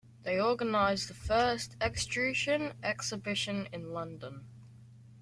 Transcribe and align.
They 0.23 0.41
organized 0.41 1.09
the 1.09 1.13
first 1.13 1.75
Etruscan 1.79 2.73
exhibition 2.81 3.67
in 3.71 3.91
London. 3.93 4.47